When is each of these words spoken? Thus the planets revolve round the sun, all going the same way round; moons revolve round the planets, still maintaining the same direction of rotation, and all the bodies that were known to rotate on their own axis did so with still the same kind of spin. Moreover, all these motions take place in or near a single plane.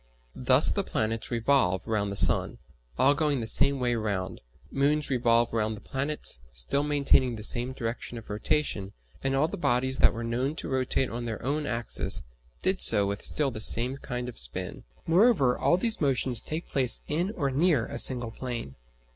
Thus 0.33 0.67
the 0.69 0.83
planets 0.83 1.29
revolve 1.29 1.87
round 1.87 2.11
the 2.11 2.15
sun, 2.15 2.57
all 2.97 3.13
going 3.13 3.39
the 3.39 3.45
same 3.45 3.79
way 3.79 3.93
round; 3.93 4.41
moons 4.71 5.11
revolve 5.11 5.53
round 5.53 5.77
the 5.77 5.81
planets, 5.81 6.39
still 6.51 6.81
maintaining 6.81 7.35
the 7.35 7.43
same 7.43 7.71
direction 7.71 8.17
of 8.17 8.27
rotation, 8.27 8.93
and 9.23 9.35
all 9.35 9.47
the 9.47 9.57
bodies 9.59 9.99
that 9.99 10.11
were 10.11 10.23
known 10.23 10.55
to 10.55 10.67
rotate 10.69 11.11
on 11.11 11.25
their 11.25 11.39
own 11.45 11.67
axis 11.67 12.23
did 12.63 12.81
so 12.81 13.05
with 13.05 13.21
still 13.21 13.51
the 13.51 13.61
same 13.61 13.95
kind 13.97 14.27
of 14.27 14.39
spin. 14.39 14.85
Moreover, 15.05 15.55
all 15.55 15.77
these 15.77 16.01
motions 16.01 16.41
take 16.41 16.67
place 16.67 17.01
in 17.07 17.29
or 17.37 17.51
near 17.51 17.85
a 17.85 17.99
single 17.99 18.31
plane. 18.31 18.73